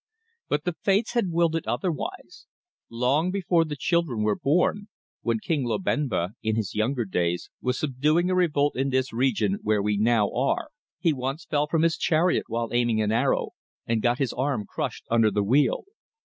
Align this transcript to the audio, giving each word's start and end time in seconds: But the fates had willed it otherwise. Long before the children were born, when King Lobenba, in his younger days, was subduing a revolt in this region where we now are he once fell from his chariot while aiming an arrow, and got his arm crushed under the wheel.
But 0.49 0.63
the 0.63 0.73
fates 0.73 1.13
had 1.13 1.29
willed 1.29 1.55
it 1.55 1.67
otherwise. 1.67 2.47
Long 2.89 3.29
before 3.29 3.63
the 3.63 3.75
children 3.75 4.23
were 4.23 4.35
born, 4.35 4.87
when 5.21 5.37
King 5.39 5.63
Lobenba, 5.63 6.31
in 6.41 6.55
his 6.55 6.73
younger 6.73 7.05
days, 7.05 7.51
was 7.61 7.77
subduing 7.77 8.27
a 8.27 8.33
revolt 8.33 8.75
in 8.75 8.89
this 8.89 9.13
region 9.13 9.59
where 9.61 9.83
we 9.83 9.97
now 9.97 10.31
are 10.31 10.71
he 10.99 11.13
once 11.13 11.45
fell 11.45 11.67
from 11.67 11.83
his 11.83 11.97
chariot 11.99 12.45
while 12.47 12.73
aiming 12.73 12.99
an 12.99 13.11
arrow, 13.11 13.51
and 13.85 14.01
got 14.01 14.17
his 14.17 14.33
arm 14.33 14.65
crushed 14.65 15.05
under 15.11 15.29
the 15.29 15.43
wheel. 15.43 15.83